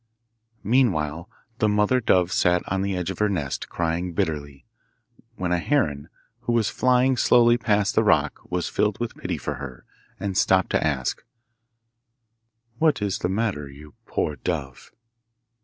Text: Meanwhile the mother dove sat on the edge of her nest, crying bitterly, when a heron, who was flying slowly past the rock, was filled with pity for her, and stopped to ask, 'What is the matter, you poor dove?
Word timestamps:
Meanwhile 0.63 1.29
the 1.59 1.69
mother 1.69 1.99
dove 2.01 2.31
sat 2.31 2.63
on 2.67 2.81
the 2.81 2.95
edge 2.97 3.11
of 3.11 3.19
her 3.19 3.29
nest, 3.29 3.69
crying 3.69 4.13
bitterly, 4.13 4.65
when 5.35 5.51
a 5.51 5.59
heron, 5.59 6.09
who 6.39 6.53
was 6.53 6.71
flying 6.71 7.15
slowly 7.15 7.55
past 7.55 7.93
the 7.93 8.03
rock, 8.03 8.39
was 8.49 8.67
filled 8.67 8.99
with 8.99 9.13
pity 9.13 9.37
for 9.37 9.57
her, 9.61 9.85
and 10.19 10.35
stopped 10.39 10.71
to 10.71 10.83
ask, 10.83 11.21
'What 12.79 12.99
is 12.99 13.19
the 13.19 13.29
matter, 13.29 13.69
you 13.69 13.93
poor 14.07 14.37
dove? 14.37 14.91